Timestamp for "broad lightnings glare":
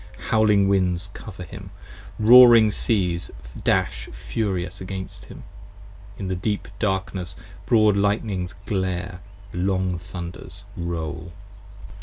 7.67-9.19